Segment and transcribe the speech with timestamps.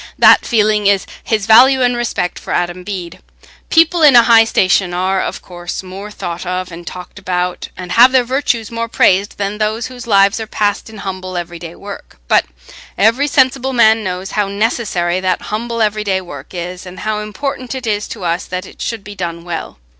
[0.17, 3.19] That feeling is his value and respect for Adam Bede.
[3.69, 7.91] People in a high station are of course more thought of and talked about and
[7.91, 12.17] have their virtues more praised, than those whose lives are passed in humble everyday work;
[12.27, 12.45] but
[12.97, 17.85] every sensible man knows how necessary that humble everyday work is, and how important it
[17.85, 19.77] is to us that it should be done well.